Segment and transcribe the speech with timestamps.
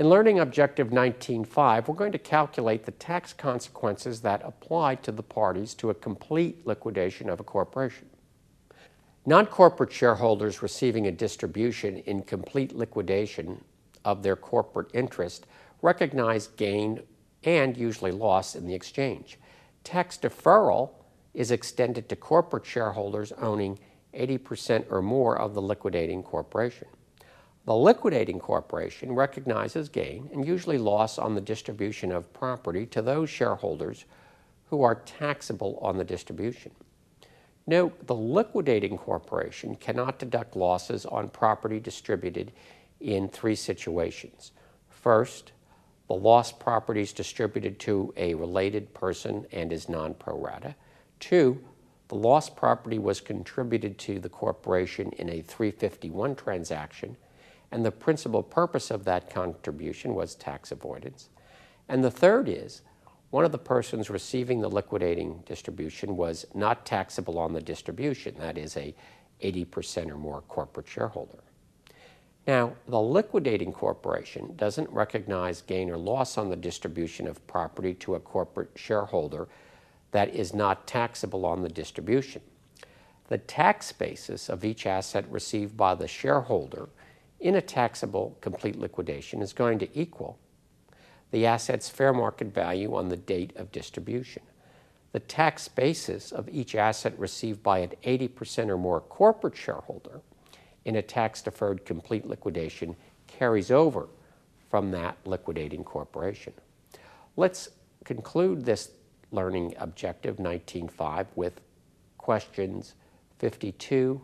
[0.00, 5.22] In Learning Objective 19.5, we're going to calculate the tax consequences that apply to the
[5.22, 8.08] parties to a complete liquidation of a corporation.
[9.26, 13.62] Non-corporate shareholders receiving a distribution in complete liquidation
[14.02, 15.46] of their corporate interest
[15.82, 17.02] recognize gain
[17.44, 19.38] and usually loss in the exchange.
[19.84, 20.92] Tax deferral
[21.34, 23.78] is extended to corporate shareholders owning
[24.14, 26.88] 80% or more of the liquidating corporation.
[27.66, 33.28] The liquidating corporation recognizes gain and usually loss on the distribution of property to those
[33.28, 34.06] shareholders
[34.70, 36.72] who are taxable on the distribution.
[37.66, 42.52] Note, the liquidating corporation cannot deduct losses on property distributed
[43.00, 44.52] in three situations.
[44.88, 45.52] First,
[46.08, 50.74] the lost property is distributed to a related person and is non pro rata.
[51.20, 51.62] Two,
[52.08, 57.16] the lost property was contributed to the corporation in a 351 transaction,
[57.72, 61.28] and the principal purpose of that contribution was tax avoidance.
[61.88, 62.82] And the third is
[63.30, 68.58] one of the persons receiving the liquidating distribution was not taxable on the distribution, that
[68.58, 68.94] is, a
[69.42, 71.38] 80% or more corporate shareholder.
[72.46, 78.16] Now, the liquidating corporation doesn't recognize gain or loss on the distribution of property to
[78.16, 79.48] a corporate shareholder
[80.10, 82.42] that is not taxable on the distribution.
[83.28, 86.88] The tax basis of each asset received by the shareholder
[87.40, 90.38] in a taxable complete liquidation is going to equal
[91.30, 94.42] the asset's fair market value on the date of distribution.
[95.12, 100.20] The tax basis of each asset received by an 80% or more corporate shareholder
[100.84, 104.08] in a tax deferred complete liquidation carries over
[104.68, 106.52] from that liquidating corporation.
[107.36, 107.70] Let's
[108.04, 108.90] conclude this
[109.32, 111.60] learning objective 19.5 with
[112.18, 112.94] questions
[113.38, 114.20] 52,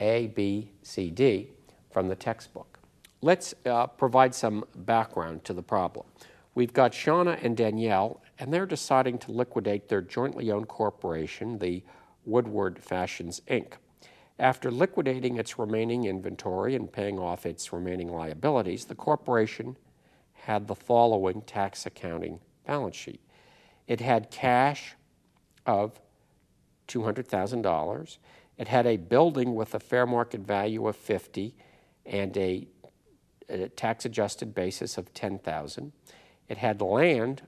[0.00, 1.50] A, B, C, D
[1.92, 2.78] from the textbook.
[3.20, 6.06] Let's uh, provide some background to the problem.
[6.54, 11.82] We've got Shauna and Danielle, and they're deciding to liquidate their jointly owned corporation, the
[12.24, 13.74] Woodward Fashions Inc.
[14.38, 19.76] After liquidating its remaining inventory and paying off its remaining liabilities, the corporation
[20.32, 23.20] had the following tax accounting balance sheet.
[23.86, 24.96] It had cash
[25.64, 26.00] of
[26.88, 28.18] $200,000.
[28.58, 31.54] It had a building with a fair market value of 50
[32.04, 32.66] and a,
[33.48, 35.92] a tax adjusted basis of 10,000.
[36.48, 37.42] It had land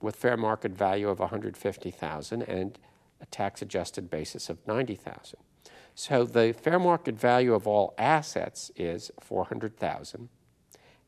[0.00, 2.78] with fair market value of 150,000 and
[3.20, 5.38] a tax adjusted basis of 90,000.
[5.94, 10.28] So the fair market value of all assets is 400,000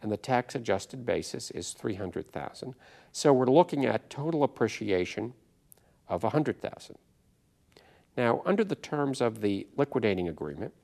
[0.02, 2.74] and the tax adjusted basis is 300,000.
[3.12, 5.32] So we're looking at total appreciation
[6.08, 6.96] of 100,000.
[8.16, 10.74] Now, under the terms of the liquidating agreement,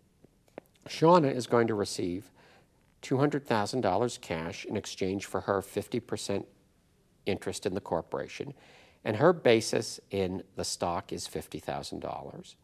[0.89, 2.31] Shauna is going to receive
[3.03, 6.45] $200,000 cash in exchange for her 50%
[7.27, 8.55] interest in the corporation,
[9.05, 12.55] and her basis in the stock is $50,000.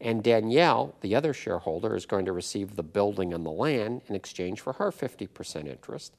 [0.00, 4.14] And Danielle, the other shareholder, is going to receive the building and the land in
[4.14, 6.16] exchange for her 50% interest,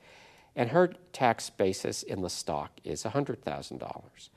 [0.56, 4.30] and her tax basis in the stock is $100,000.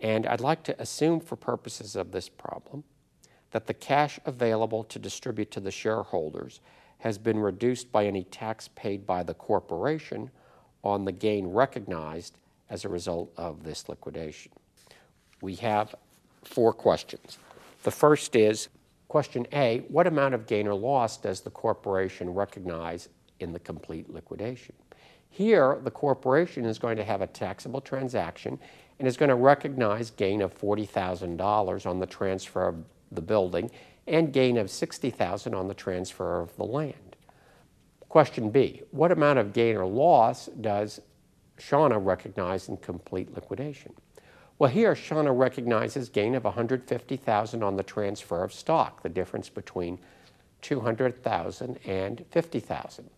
[0.00, 2.84] And I'd like to assume, for purposes of this problem,
[3.50, 6.60] that the cash available to distribute to the shareholders
[6.98, 10.30] has been reduced by any tax paid by the corporation
[10.84, 12.36] on the gain recognized
[12.68, 14.52] as a result of this liquidation.
[15.40, 15.94] We have
[16.44, 17.38] four questions.
[17.82, 18.68] The first is
[19.08, 23.08] question A What amount of gain or loss does the corporation recognize
[23.40, 24.74] in the complete liquidation?
[25.30, 28.58] Here, the corporation is going to have a taxable transaction
[28.98, 33.70] and is going to recognize gain of $40,000 on the transfer of the building
[34.06, 37.16] and gain of 60,000 on the transfer of the land.
[38.08, 41.00] Question B, what amount of gain or loss does
[41.58, 43.94] Shauna recognize in complete liquidation?
[44.58, 49.98] Well, here Shauna recognizes gain of 150,000 on the transfer of stock, the difference between
[50.62, 53.10] 200,000 and 50,000.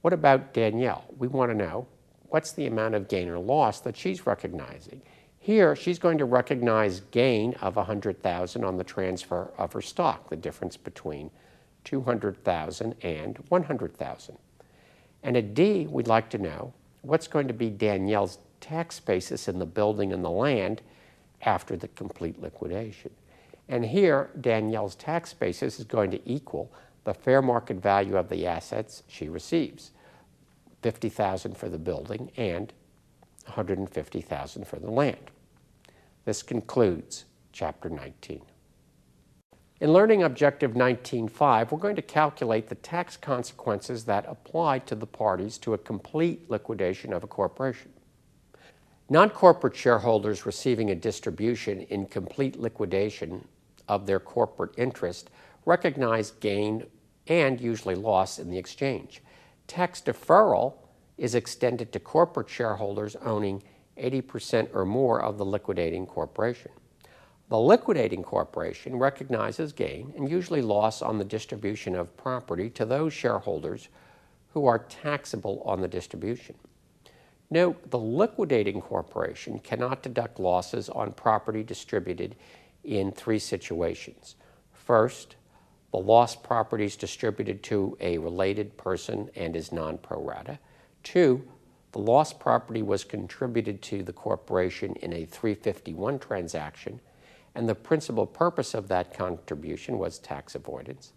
[0.00, 1.04] What about Danielle?
[1.18, 1.86] We want to know
[2.28, 5.02] what's the amount of gain or loss that she's recognizing.
[5.46, 10.34] Here, she's going to recognize gain of 100,000 on the transfer of her stock, the
[10.34, 11.30] difference between
[11.84, 14.38] 200,000 and 100,000.
[15.22, 19.60] And at D, we'd like to know what's going to be Danielle's tax basis in
[19.60, 20.82] the building and the land
[21.42, 23.12] after the complete liquidation.
[23.68, 26.72] And here, Danielle's tax basis is going to equal
[27.04, 29.92] the fair market value of the assets she receives,
[30.82, 32.72] 50,000 for the building and
[33.44, 35.30] 150,000 for the land.
[36.26, 38.42] This concludes chapter 19.
[39.80, 45.06] In Learning Objective 19.5, we're going to calculate the tax consequences that apply to the
[45.06, 47.92] parties to a complete liquidation of a corporation.
[49.08, 53.46] Non-corporate shareholders receiving a distribution in complete liquidation
[53.86, 55.30] of their corporate interest
[55.64, 56.86] recognize gain
[57.28, 59.22] and usually loss in the exchange.
[59.68, 60.74] Tax deferral
[61.18, 63.62] is extended to corporate shareholders owning
[63.96, 66.72] 80% or more of the liquidating corporation.
[67.48, 73.12] The liquidating corporation recognizes gain and usually loss on the distribution of property to those
[73.12, 73.88] shareholders
[74.52, 76.56] who are taxable on the distribution.
[77.50, 82.34] Note, the liquidating corporation cannot deduct losses on property distributed
[82.82, 84.34] in three situations.
[84.72, 85.36] First,
[85.92, 90.58] the lost property is distributed to a related person and is non pro rata.
[91.04, 91.46] Two,
[91.96, 97.00] the lost property was contributed to the corporation in a 351 transaction
[97.54, 101.14] and the principal purpose of that contribution was tax avoidance.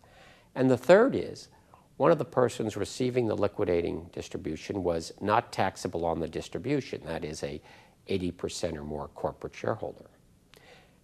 [0.56, 1.50] And the third is
[1.98, 7.26] one of the persons receiving the liquidating distribution was not taxable on the distribution, that
[7.26, 7.62] is, a
[8.08, 10.10] 80% or more corporate shareholder.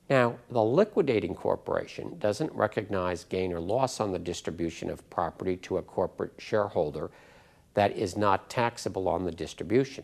[0.10, 5.80] Now, the liquidating corporation doesn't recognize gain or loss on the distribution of property to
[5.80, 7.12] a corporate shareholder
[7.76, 10.04] that is not taxable on the distribution.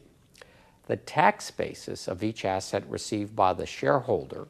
[0.85, 4.47] The tax basis of each asset received by the shareholder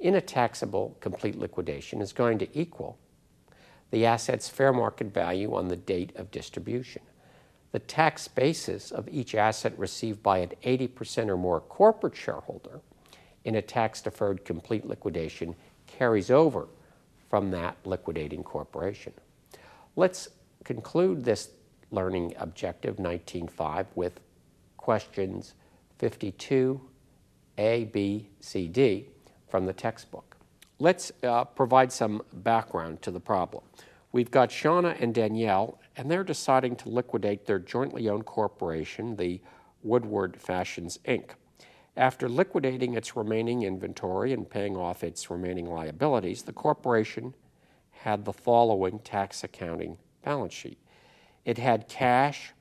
[0.00, 2.98] in a taxable complete liquidation is going to equal
[3.90, 7.02] the asset's fair market value on the date of distribution.
[7.72, 12.80] The tax basis of each asset received by an 80% or more corporate shareholder
[13.44, 15.54] in a tax deferred complete liquidation
[15.86, 16.68] carries over
[17.28, 19.12] from that liquidating corporation.
[19.94, 20.28] Let's
[20.64, 21.50] conclude this
[21.92, 24.20] learning objective 19.5 with
[24.76, 25.54] questions
[25.98, 26.80] 52,
[27.58, 29.08] A, B, C, D
[29.48, 30.36] from the textbook.
[30.80, 33.62] Let's uh, provide some background to the problem.
[34.10, 39.40] We've got Shauna and Danielle, and they're deciding to liquidate their jointly owned corporation, the
[39.82, 41.30] Woodward Fashions Inc.
[41.96, 47.34] After liquidating its remaining inventory and paying off its remaining liabilities, the corporation
[47.90, 50.78] had the following tax accounting balance sheet.
[51.44, 52.52] It had cash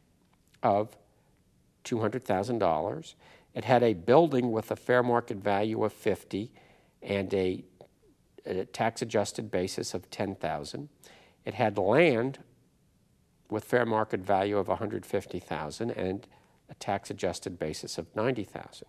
[0.64, 0.98] of
[1.84, 3.14] $200,000.
[3.54, 6.52] It had a building with a fair market value of 50
[7.02, 7.64] and a,
[8.46, 10.90] a tax adjusted basis of 10,000.
[11.46, 12.40] It had land
[13.50, 16.28] with fair market value of 150,000 and
[16.70, 18.88] a tax adjusted basis of 90,000.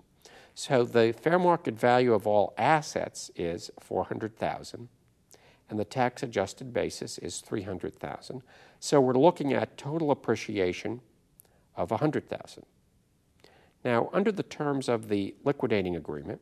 [0.54, 4.88] So the fair market value of all assets is 400,000
[5.70, 8.42] and the tax adjusted basis is 300,000.
[8.80, 11.00] So we're looking at total appreciation
[11.76, 12.64] of 100,000.
[13.84, 16.40] Now, under the terms of the liquidating agreement,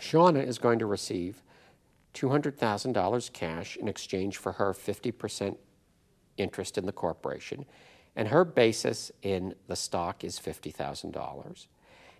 [0.00, 1.42] Shauna is going to receive
[2.14, 5.56] $200,000 cash in exchange for her 50%
[6.36, 7.66] interest in the corporation,
[8.16, 11.66] and her basis in the stock is $50,000.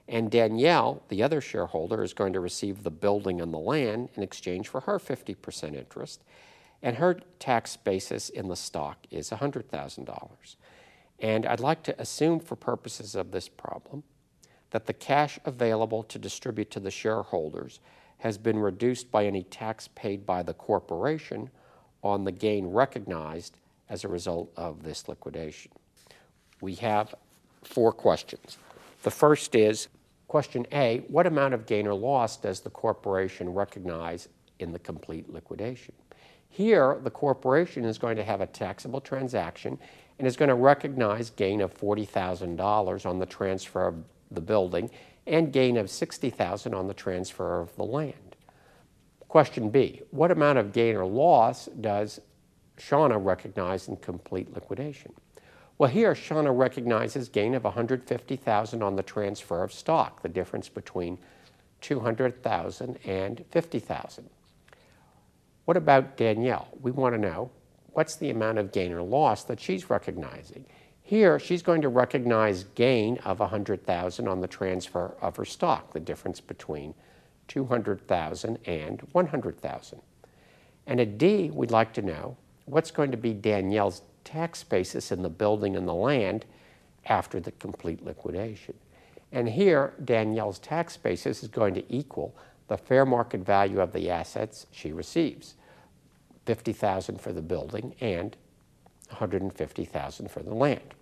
[0.09, 4.23] And Danielle, the other shareholder, is going to receive the building and the land in
[4.23, 6.23] exchange for her 50% interest,
[6.83, 10.57] and her tax basis in the stock is $100,000.
[11.21, 14.03] And I'd like to assume, for purposes of this problem,
[14.71, 17.79] that the cash available to distribute to the shareholders
[18.19, 21.51] has been reduced by any tax paid by the corporation
[22.03, 23.57] on the gain recognized
[23.89, 25.71] as a result of this liquidation.
[26.61, 27.15] We have
[27.63, 28.59] four questions.
[29.03, 29.89] The first is
[30.29, 34.29] question A What amount of gain or loss does the corporation recognize
[34.59, 35.95] in the complete liquidation?
[36.49, 39.79] Here, the corporation is going to have a taxable transaction
[40.19, 44.91] and is going to recognize gain of $40,000 on the transfer of the building
[45.27, 48.37] and gain of 60,000 on the transfer of the land.
[49.29, 52.21] Question B, what amount of gain or loss does
[52.77, 55.15] Shauna recognize in complete liquidation?
[55.83, 61.19] Well, here Shauna recognizes gain of 150,000 on the transfer of stock, the difference between
[61.81, 64.31] 200,000 and 50,000.
[65.65, 66.69] What about Danielle?
[66.81, 67.51] We want to know
[67.95, 70.67] what's the amount of gain or loss that she's recognizing.
[71.03, 75.99] Here, she's going to recognize gain of 100,000 on the transfer of her stock, the
[75.99, 76.95] difference between
[77.49, 80.03] 200,000 and 100,000.
[80.87, 82.37] And at D, we'd like to know
[82.67, 86.45] what's going to be Danielle's tax basis in the building and the land
[87.07, 88.75] after the complete liquidation.
[89.33, 92.35] And here, Danielle's tax basis is going to equal
[92.69, 95.55] the fair market value of the assets she receives,
[96.47, 98.37] 50,000 for the building and
[99.09, 100.95] 150,000 for the land.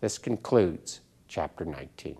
[0.00, 2.16] This concludes chapter 19.